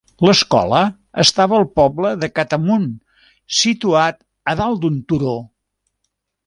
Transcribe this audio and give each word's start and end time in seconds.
L'escola 0.27 0.79
estava 1.23 1.57
al 1.59 1.67
poble 1.81 2.13
de 2.23 2.31
Catamount, 2.39 2.89
situat 3.61 4.21
a 4.55 4.59
dalt 4.63 4.85
d'un 4.87 5.01
turó. 5.13 5.41